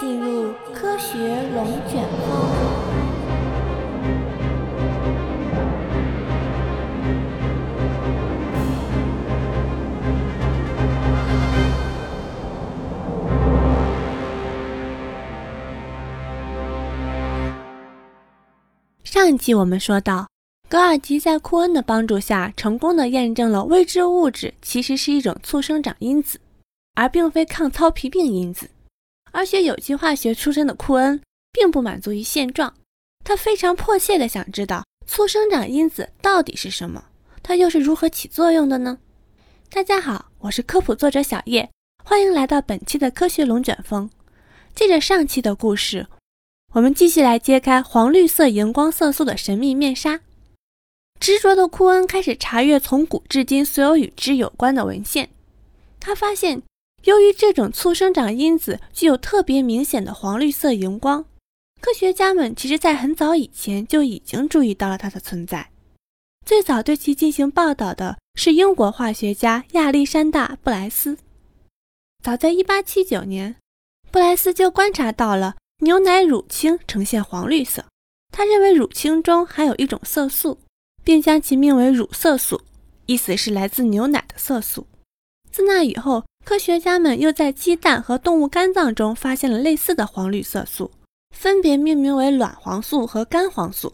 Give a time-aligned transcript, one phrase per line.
[0.00, 1.18] 进入科学
[1.52, 2.38] 龙卷风。
[19.02, 20.28] 上一集我们说到，
[20.68, 26.38] 格尔吉在库恩的帮助下，成功的验证了未知物质其实是一种促生长因子，
[26.94, 28.70] 而并非抗糙皮病因子。
[29.38, 32.74] 而学有机化学出身的库恩并不满足于现状，
[33.22, 37.04] 他非常迫切地想知道促生长因子到底是什么，
[37.40, 38.98] 它又是如何起作用的呢？
[39.70, 41.70] 大家好，我是科普作者小叶，
[42.04, 44.10] 欢迎来到本期的科学龙卷风。
[44.74, 46.08] 接着上期的故事，
[46.74, 50.18] 我们继续来揭开黄绿色荧光色素的神秘面纱。
[51.20, 55.30] 执着的库恩开始查阅从古至今所有与之有关的文献，
[56.00, 56.64] 他发现。
[57.04, 61.24] 由于这种促生长因子具有特别明显的黄绿色荧光，
[61.80, 65.70] 科学家们其实在很早以前就已经注意到了它的存在。
[66.44, 71.18] 最早对其进行报道的是英国化学家亚历山大·布莱斯。
[72.24, 73.56] 早在1879年，
[74.10, 77.84] 布莱斯就观察到了牛奶乳清呈现黄绿色，
[78.32, 80.58] 他认为乳清中含有一种色素，
[81.04, 82.60] 并将其命为乳色素，
[83.06, 84.86] 意思是来自牛奶的色素。
[85.50, 90.90] 自那以后，科学家们又在鸡蛋和动物肝脏中发现了类似的黄绿色素，
[91.36, 93.92] 分别命名为卵黄素和肝黄素。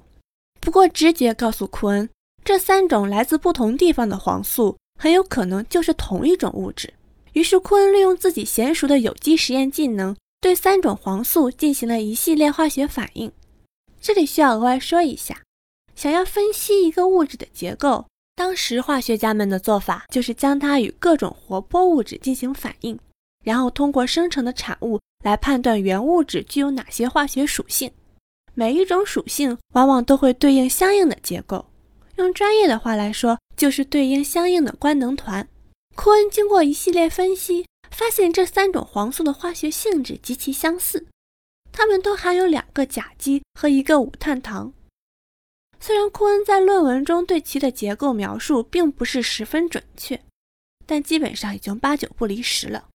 [0.61, 2.08] 不过，直觉告诉库恩，
[2.44, 6.94] 这三种来自不同地方的黄素很有可能就是同一种物质。
[7.33, 13.33] 于是，库恩利用自己娴熟的有机实验技能，对三种黄素进行了一系列化学反应。
[14.00, 15.42] 这里需要额外说一下，
[15.96, 18.06] 想要分析一个物质的结构。
[18.36, 22.98] 当时化学家们的做法就是将它与各种活泼物质进行反应，
[23.44, 27.90] 然后通过生成的产物来判断原物质具有哪些化学属性。
[28.55, 31.66] 每一种属性往往都会对应相应的结构，
[32.16, 35.48] 用专业的话来说，就是对应相应的官能团。
[35.96, 41.06] 库恩经过一系列分析，发现这三种黄素的化学性质极其相似，
[41.72, 44.72] 它们都含有两个甲基和一个五碳糖。
[45.80, 50.23] 虽然库恩在论文中对其的结构描述并不是十分准确，
[50.86, 52.89] 但基本上已经八九不离十了。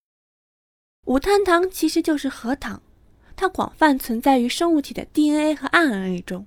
[1.05, 2.81] 五碳糖其实就是核糖，
[3.35, 6.45] 它广泛存在于生物体的 DNA 和 RNA 中。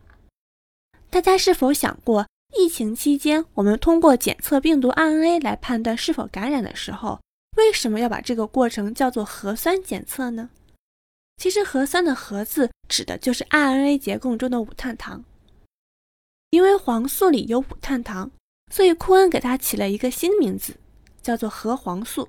[1.11, 2.27] 大家是否想过，
[2.57, 7.21] 疫情期间我们通过检测病毒 RNA 来判断是否感染的时候，
[7.57, 10.51] 为什么要把这个过程叫做核酸检测呢？
[11.37, 15.25] 其实，核酸的“核”字指的就是 RNA 结构中的五碳糖。
[16.53, 18.31] 因为黄素里有五碳糖，
[18.71, 20.75] 所以库恩给它起了一个新名字，
[21.23, 22.29] 叫做核黄素。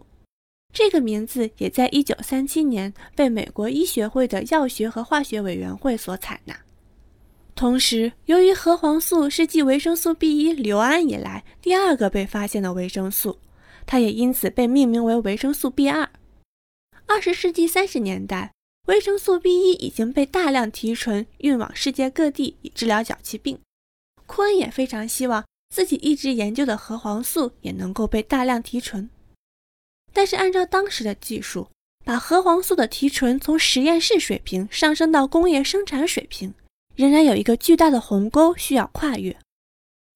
[0.73, 6.57] 这个名字也在1937年被美国医学会的药学和化学委员会所采纳。
[7.53, 13.37] 同时，由于核黄素是继维生素 B1、硫胺以来第二个被发现的维生素，
[13.85, 16.07] 它也因此被命名为维生素 B2。
[17.07, 18.53] 20世纪30年代，
[18.87, 23.59] 维生素 B1 已经被大量提纯运往世界各地，以治疗脚气病。
[24.33, 29.07] 库恩也非常希望自己一直研究的核黄素也能够被大量提纯，
[30.11, 31.67] 但是按照当时的技术，
[32.03, 36.55] 把核黄素的提纯从实验室水平上升到工业生产水平，
[36.95, 39.37] 仍然有一个巨大的鸿沟需要跨越。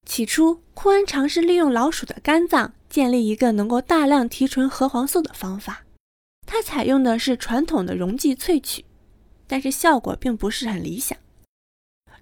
[0.07, 5.84] 起初，库恩尝试利用老鼠的肝脏建立一个能够大量提纯核黄素的方法，
[6.47, 8.84] 他采用的是传统的溶剂萃取，
[9.45, 11.16] 但是效果并不是很理想。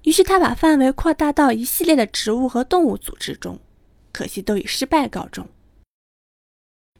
[0.05, 3.59] 于是他把范围扩大到一系列的植物和动物组织中，
[4.11, 5.47] 可惜都以失败告终。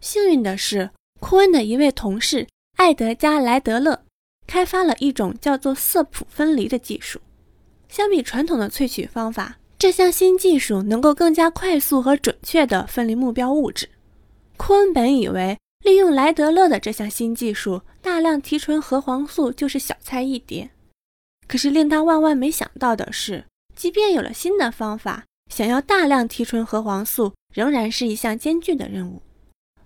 [0.01, 0.89] 幸运的是，
[1.19, 4.03] 库恩的一位同事艾德加·莱德勒
[4.47, 7.21] 开发了一种叫做色谱分离的技术。
[7.87, 13.87] 相比传统的萃取方法，这项新技术能够更加快速和准确地分离目标物质。
[14.57, 20.71] 库恩本以为利用莱德勒的这项新技术，大量提纯核黄素就是小菜一碟。
[21.47, 23.45] 可是令他万万没想到的是，
[23.75, 29.21] 即便有了新的方法，想要大量提纯核黄素仍然是一项艰巨的任务。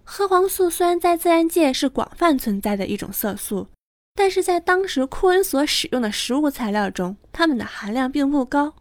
[0.04, 3.68] 核黄素虽然在自然界是广泛存在的一种色素，
[4.16, 8.74] 但是在当时库恩所使用的食物材料中，它们的含量并不高。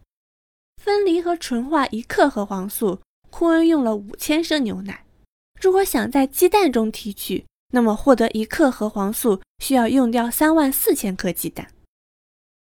[0.83, 5.05] 分离和纯化一克核黄素，库恩用了五千升牛奶。
[5.61, 11.67] 如果想在鸡蛋中提取，那么获得一克核黄素需要用掉三万四千颗鸡蛋。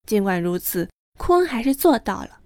[0.06, 2.40] 尽管如此，库恩还是做到了。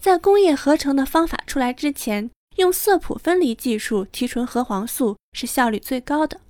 [0.00, 6.40] 在工业合成的方法出来之前，用色谱分离技术提纯核黄素是效率最高的。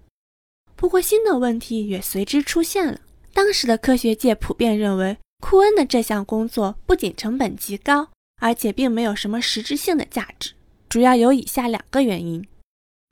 [0.76, 3.00] 不过，新的问题也随之出现了，
[3.32, 8.08] 当时的科学界普遍认为，库恩的这项工作不仅成本极高，
[8.40, 10.54] 而且并没有什么实质性的价值。
[10.88, 12.46] 主要有以下两个原因：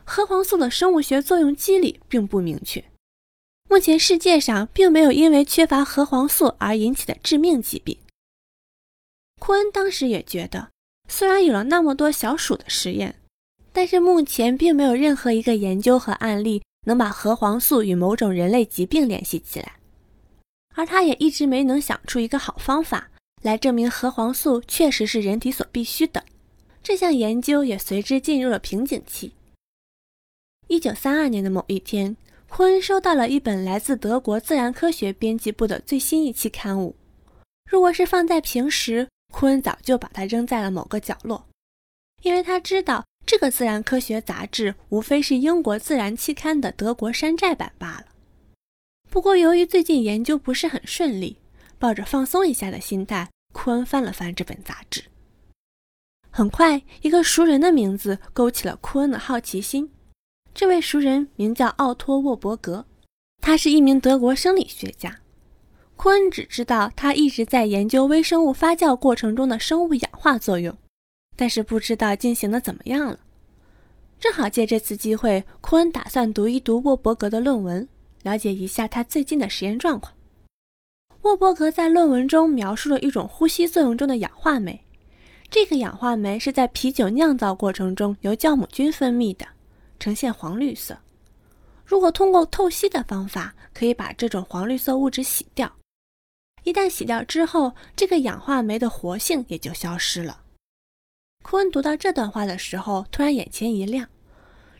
[0.04, 2.84] 核黄素的生物学作用机理并不明确。
[3.72, 7.96] 目前世界上并没有因为缺乏核黄素而引起的致命疾病。
[9.40, 10.68] 库恩当时也觉得，
[11.08, 13.18] 虽然有了那么多小鼠的实验，
[13.72, 19.76] 但是目前并没有任何一个研究和案例能把核黄素与某种人类疾病联系起来。
[20.74, 23.08] 而他也一直没能想出一个好方法
[23.40, 26.22] 来证明核黄素确实是人体所必需的。
[26.82, 29.32] 这项研究也随之进入了瓶颈期。
[30.68, 32.18] 一九三二年的某一天，
[32.54, 36.94] 库恩收到了一本来自德国自然科学编辑部的最新一期刊物。
[37.64, 41.48] 如果是放在平时，库恩早就把它扔在了某个角落，
[42.20, 48.04] 因为他知道这个自然科学杂志无非是英国自然期刊的德国山寨版罢了。
[49.08, 51.38] 不过，由于最近研究不是很顺利，
[51.78, 55.02] 抱着放松一下的心态，库恩翻了翻这本杂志。
[56.28, 59.90] 很快，一个熟人的名字勾起了库恩的好奇心。
[60.54, 62.84] 这位熟人名叫奥托·沃伯格，
[63.40, 65.18] 他是一名德国生理学家。
[65.96, 70.76] 库恩只知道他一直在研究微生物发酵过程中的生物氧化作用，
[71.36, 73.18] 但是不知道进行的怎么样了。
[74.20, 77.88] 正好借这次机会，库恩打算读一读沃伯格的论文。
[78.22, 80.12] 了解一下他最近的实验状况。
[81.22, 84.80] 沃伯格在论文中描述了一种呼吸作用中的氧化酶，
[85.50, 89.44] 这个氧化酶是在啤酒酿造过程中由酵母菌分泌的，
[90.02, 90.98] 呈现黄绿色。
[91.84, 95.76] 如果通过透析的方法，可以把这种黄绿色物质洗掉。
[96.64, 100.40] 一旦洗掉之后，这个氧化酶的活性也就消失了。
[101.44, 104.08] 库恩读到这段话的时候，突然眼前一亮，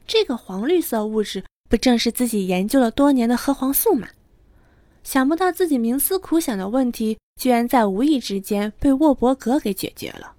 [0.09, 1.45] 这个黄绿色物质。
[1.71, 4.09] 不正是自己研究了多年的核黄素吗？
[5.05, 10.35] 想不到自己冥思苦想的问题，居然在无意之间被沃伯格给解决了。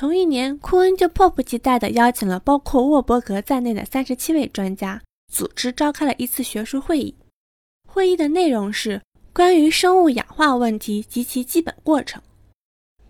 [0.00, 7.14] 同一年，库恩就迫不及待地邀请了包括沃伯格在内的三十七位专家，组织召开了一次学术会议。
[7.86, 9.02] 会议的内容是
[9.34, 12.22] 关于生物氧化问题及其基本过程。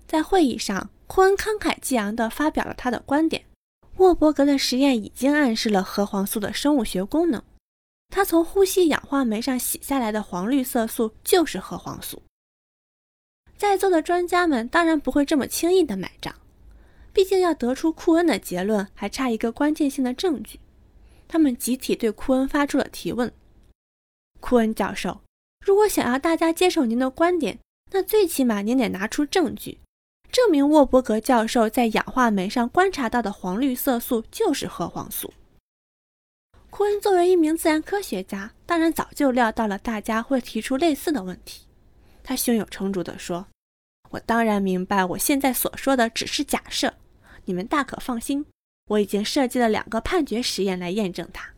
[0.09, 3.45] 在会议上，库恩慷慨激昂地发表了他的观点。
[3.99, 7.41] 沃伯格的实验已经暗示了核黄素的生物学功能，
[8.09, 12.21] 他从呼吸氧化酶上洗下来的黄绿色素就是核黄素。
[13.57, 16.35] 在座的专家们当然不会这么轻易的买账，
[17.13, 20.61] 毕竟要得出库恩的结论还差一个关键性的证据。
[21.29, 23.33] 他们集体对库恩发出了提问
[24.41, 25.21] ：“库恩教授，
[25.65, 27.59] 如果想要大家接受您的观点，
[27.93, 29.79] 那最起码您得拿出证据。”
[30.31, 35.33] 证明沃伯格教授在氧化酶上观察到的黄绿色素就是核黄素。
[36.71, 41.67] 库恩作为一名自然科学家，当然早就料到了大家会提出类似的问题。
[42.23, 43.49] 他胸有成竹地说
[44.11, 46.95] ：“我当然明白，我现在所说的只是假设，
[47.47, 48.47] 你们大可放心。
[48.89, 51.51] 我已经设计了两个判决实验来验证它。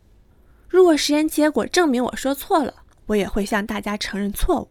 [0.67, 4.69] 如果实验结果证明我说错了，我也会向大家承认错误。”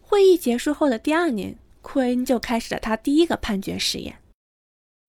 [0.00, 1.56] 会议结束后的第二年。
[1.82, 4.18] 库恩就开始了他第一个判决实验。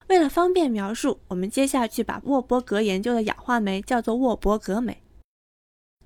[0.07, 5.03] 为了方便描述，我们接下去把沃伯格研究的氧化酶叫做沃伯格酶。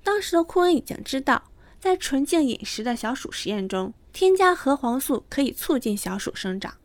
[0.02, 6.78] 当时的库恩已经知道，在纯净饮食的小鼠实验中，添加核黄素可以促进小鼠生长，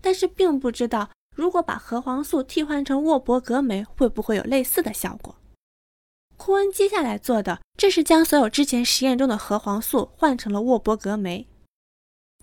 [0.00, 5.36] 但是并不知道如果把核黄素替换成沃伯格酶，会不会有类似的效果。
[6.36, 11.46] 库恩接下来做的，这是将所有之前实验中的核黄素换成了沃伯格酶。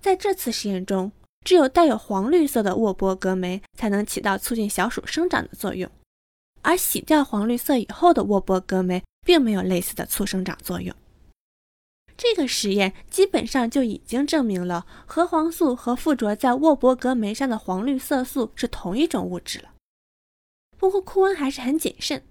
[0.01, 1.12] 在这次实验中，
[1.43, 5.91] 只有带有黄绿色的沃伯格酶才能起到促进小鼠生长的作用，
[6.62, 10.96] 而洗掉黄绿色以后的沃伯格酶并没有类似的促生长作用。
[12.22, 19.70] 这个实验基本上就已经证明了核黄素和附着在沃伯格酶上的黄绿色素是同一种物质了。
[20.78, 22.22] 不过库恩还是很谨慎，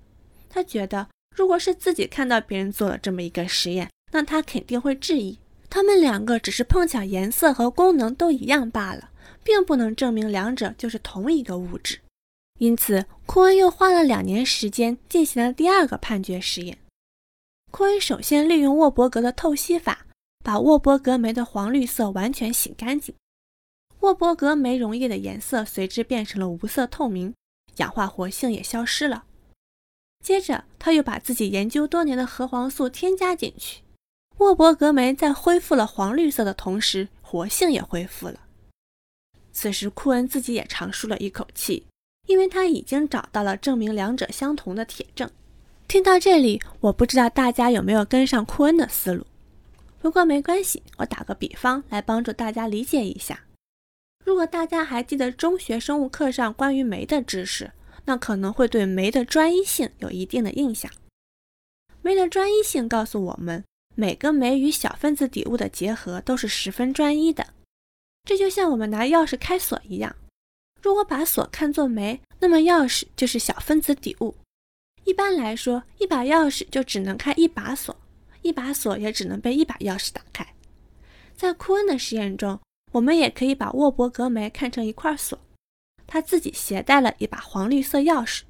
[0.50, 5.38] 他觉得如果是自己看到别人做了这么一个实验，那他肯定会质疑。
[5.70, 9.10] 他们两个只是碰巧颜色和功能都一样罢了，
[9.42, 11.98] 并不能证明两者就是同一个物质。
[12.58, 16.76] 因此，库恩又花了两年时间进行了第二个判决实验。
[17.70, 20.06] 库恩首先利用沃伯格的透析法，
[20.42, 23.14] 把沃伯格酶的黄绿色完全洗干净，
[24.00, 27.34] 沃伯格酶溶液的颜色随之变成了无色透明，
[27.76, 29.24] 氧化活性也消失了。
[30.24, 33.82] 接着，他又把自己研究多年的核黄素添加进去。
[34.38, 38.40] 沃伯格酶在恢复了黄绿色的同时，活性也恢复了。
[39.52, 41.86] 此时，库恩自己也长舒了一口气，
[42.26, 45.30] 因为他已经找到了证明两者相同的铁证。
[45.88, 49.26] 听到这里，我不知道大家有没有跟上库恩的思路。
[50.02, 53.44] 不过没关系，我打个比方来帮助大家理解一下。
[54.22, 57.72] 如果大家还记得中学生物课上关于酶的知识，
[58.04, 60.92] 那可能会对酶的专一性有一定的印象。
[62.02, 63.64] 酶的专一性告诉我们，
[63.94, 67.46] 每个酶与小分子底物的结合都是十分专一的。
[68.24, 70.14] 这就像我们拿钥匙开锁一样，
[70.82, 74.36] 如果把锁看作酶，那么钥匙就是小分子底物。
[75.08, 77.96] 一般来说，一把钥匙就只能开一把锁，
[78.42, 80.46] 一把锁也只能被一把钥匙打开。
[81.34, 82.60] 在库恩的实验中，
[82.92, 85.38] 我们也可以把沃伯格酶看成一块锁，
[86.06, 88.42] 他自己携带了一把黄绿色钥匙。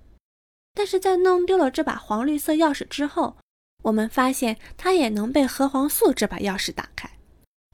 [0.74, 3.36] 但是在弄丢了这把黄绿色钥匙之后，
[3.84, 7.08] 我们发现它也能被核黄素这把钥匙打开。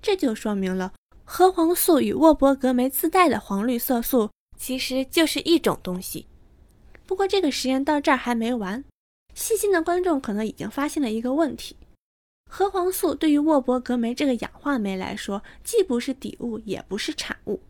[0.03, 0.93] 这就说明了
[1.25, 6.27] 核黄素与沃伯格酶自带的黄绿色素其实就是一种东西。
[7.07, 8.85] 不过这个实验到这儿还没完，
[9.35, 11.77] 细心的观众可能已经发现了一个问题：
[12.51, 17.61] 核黄素对于沃伯格酶这个氧化酶来说，既不是底物，也不是产物，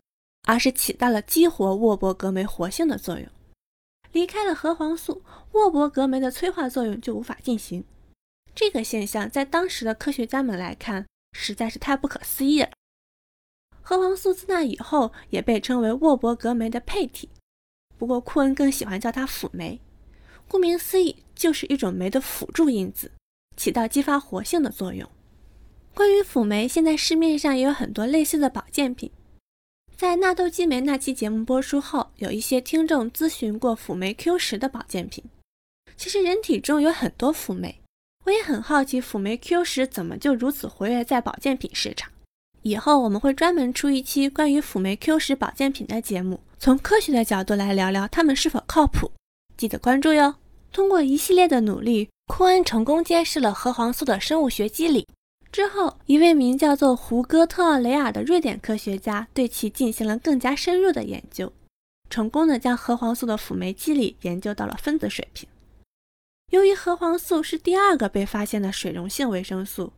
[0.43, 3.27] 而是起到了激活沃伯格酶活性的作用。
[4.11, 7.83] 离开了核黄素，沃伯格酶的催化作用就无法进行。
[8.53, 12.69] 这个现象在当时的科学家们来看实在是太不可思议了。
[13.81, 17.29] 核黄素自那以后也被称为沃伯格酶的配体，
[17.97, 19.79] 不过库恩更喜欢叫它辅酶。
[20.47, 23.11] 顾名思义，就是一种酶的辅助因子，
[23.57, 25.09] 起到激发活性的作用。
[25.93, 29.09] 关于辅酶，现在市面上也有很多类似的保健品。
[29.95, 35.23] 在纳豆激酶那期节目播出后，有一些听众咨询过辅酶 Q 十的保健品。
[35.95, 37.79] 其实人体中有很多辅酶，
[38.25, 42.11] 我也很好奇辅酶 Q 十怎么就如此活跃在保健品市场。
[42.61, 49.11] 以后我们会专门出一期关于辅酶 Q 十保健品的节目，从科学的角度来聊聊它们是否靠谱。
[49.55, 50.33] 记得关注哟！
[50.71, 55.07] 通过一系列的努力，库恩成功揭示了核黄素的生物学机理。
[55.51, 61.53] 之后，一位名叫做胡戈特奥雷尔的瑞典科学家对其进行了更加深入的研究，
[62.09, 65.47] 成功的将核黄素的辅酶机理研究到了分子水平。
[66.49, 69.93] 由于核黄素是第二个被发现的水溶性维生素，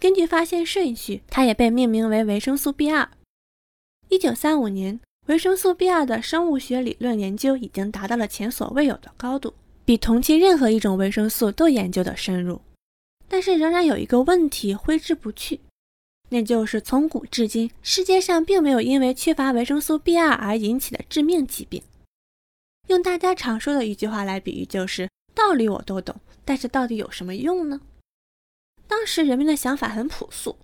[0.00, 3.06] 根据发现顺序，它也被命名为维生素 B 二。
[4.08, 9.54] 一九三五年，维生素 B 二的生物学理论研究已经达到了前所未有的高度，
[9.84, 12.60] 比同期任何一种维生素都研究的深入。
[13.26, 15.58] 但是仍然有一个问题挥之不去，
[16.28, 21.82] 那就是从古至今，世界上并没有因为缺乏维生素 B 二而引起的致命疾病。
[22.86, 26.14] 用大家常说的一句话来比喻，就是道理我都懂，
[26.44, 27.80] 但是到底有什么用呢？
[28.86, 30.56] 当时人们的想法很朴素，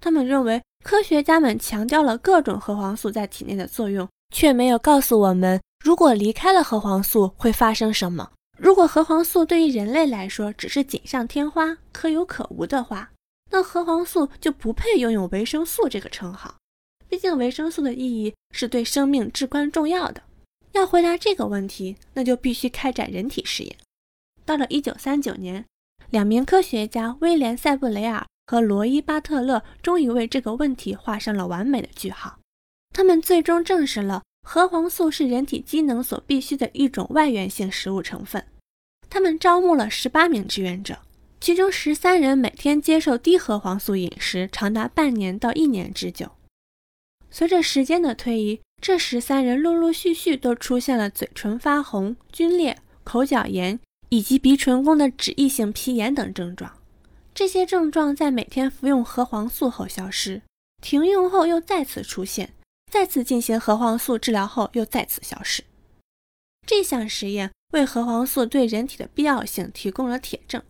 [0.00, 8.30] 他们认为科学家们强调了各种核黄素在体内的作用，却没有告诉我们，如果离开了核黄素会发生什么。
[8.58, 13.10] 如果核黄素对于人类来说只是锦上添花、可有可无的话，
[13.50, 16.54] 那核黄素就不配拥有维生素这个称号。
[17.08, 20.22] 毕竟维生素的意义是对生命至关重要的。
[20.72, 23.76] 要回答这个问题，那就必须开展人体实验。
[24.44, 25.64] 到了1939年，
[26.10, 32.38] 两名科学家威廉·塞布雷尔和罗伊·巴特勒终于为这个问题画上了完美的句号。
[32.94, 38.44] 他们最终证实了核黄素是人体机能所必需的一种外源性食物成分。
[39.08, 40.98] 他们招募了十八名志愿者，
[41.40, 46.30] 其中十三人每天接受低核黄素饮食，长达半年到一年之久。
[47.30, 53.78] 随着时间的推移，这十三人陆陆续续都出现了嘴唇发红、皲裂、口角炎
[54.10, 56.72] 以及鼻唇弓的脂溢性皮炎等症状。
[57.34, 60.42] 这些症状在每天服用核黄素后消失，
[60.80, 62.52] 停用后又再次出现，
[62.90, 65.64] 再次进行核黄素治疗后又再次消失。
[66.66, 67.50] 这项实验。
[67.72, 70.62] 为核黄素对人体的必要性提供了铁证。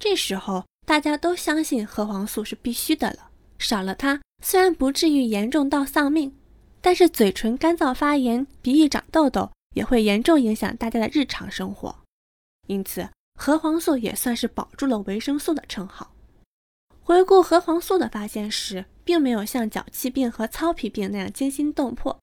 [0.00, 3.28] 这时候，大家都相信核黄素是必须的了。
[3.58, 6.34] 少了它，虽然不至于严重到丧命，
[6.80, 11.94] 但是嘴唇干燥发炎、鼻翼长痘痘也会严重影响大家的日常生活。
[12.68, 16.12] 因此，核黄素也算是保住了维生素的称号。
[17.02, 22.18] 回顾核黄素的发现时，并没有像脚气病和糙皮病那样惊心动魄。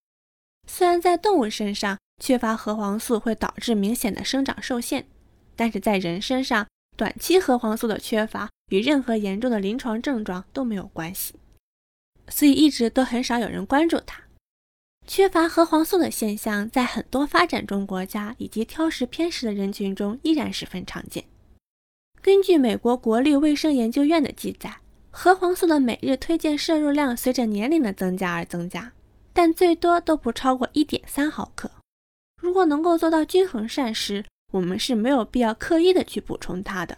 [0.67, 5.05] 虽然在动物身上，缺乏核黄素会导致明显的生长受限，
[5.55, 11.35] 但是在人身上，短期核黄素的缺乏与任何严重的临床症状都没有关系，
[12.29, 14.23] 所以一直都很少有人关注它。
[15.07, 21.25] 缺乏核黄素的现象在很多发展中国家以及挑食偏食的人群中依然十分常见。
[22.21, 24.77] 根据美国国立卫生研究院的记载，
[25.09, 28.93] 核黄素的每日推荐摄入量随着年龄的增加而增加，
[29.33, 31.69] 但最多都不超过一点三毫克。
[32.39, 36.97] 如果能够做到均衡膳食，我们是没有必要刻意的去补充它的。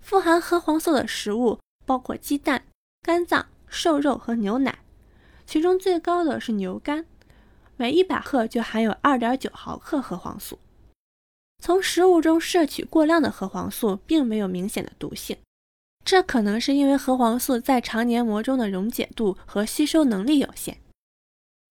[0.00, 2.64] 富含核黄素的食物包括鸡蛋、
[3.02, 4.78] 肝脏、瘦肉和牛奶，
[5.48, 7.06] 其中最高的是牛肝，
[7.78, 10.58] 每一百克就含有二点九毫克核黄素。
[11.64, 15.38] 从食物中摄取过量的核黄素，并没有明显的毒性，
[16.04, 20.76] 这可能是因为核黄素在肠黏膜中的溶解度和吸收能力有限。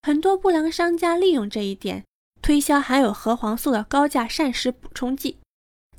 [0.01, 2.03] 很多不良商家利用这一点，
[2.41, 5.37] 推销含有核黄素的高价膳食补充剂。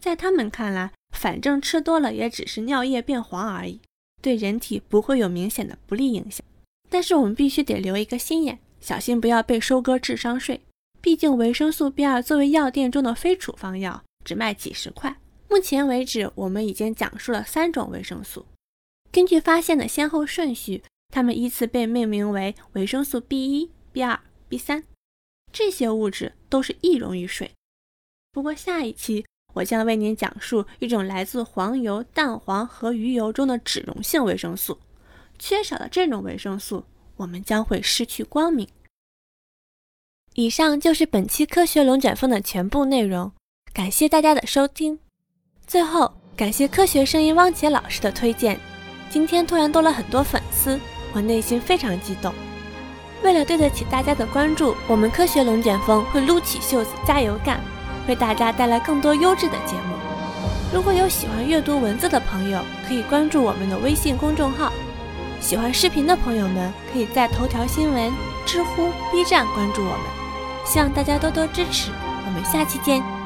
[0.00, 3.80] 在他们看来，反正吃多了也只是尿液变黄而已，
[4.20, 6.44] 对人体不会有明显的不利影响。
[6.88, 10.60] 但是我们必须得留一个心眼，小心不要被收割智商税。
[11.00, 15.16] 毕竟维生素 B 二作为药店中的非处方药，只卖几十块。
[15.48, 18.46] 目前为止，我们已经讲述了三种维生素，
[19.10, 24.84] 根据发现的先后顺序，它们依次被命名为维生素 B 一、B 二、B 三。
[25.52, 27.52] 这些物质都是易溶于水。
[28.32, 34.78] 不过下一期我将为您讲述一种来自黄油、蛋黄和鱼油中的脂溶性维生素，
[35.38, 36.84] 缺少了这种维生素，
[37.16, 38.68] 我们将会失去光明。
[40.34, 43.32] 以上就是本期科学龙卷风的全部内容，
[43.72, 44.98] 感谢大家的收听。
[45.66, 48.58] 最后，感谢科学声音汪杰老师的推荐。
[49.10, 50.78] 今天突然多了很多粉丝，
[51.12, 52.32] 我内心非常激动。
[53.22, 57.60] 为了对得起大家的关注，我们科学龙卷风会撸起袖子加油干，
[58.06, 59.96] 为大家带来更多优质的节目。
[60.72, 64.70] 如果有喜欢阅读文字的朋友，可以关注我们的微信公众号；
[65.40, 68.12] 喜欢视频的朋友们，可以在头条新闻、
[68.44, 70.00] 知乎、B 站关注我们。
[70.64, 71.90] 希望大家多多支持，
[72.26, 73.17] 我们下期见。